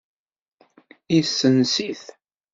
[1.15, 2.03] Yesens-it.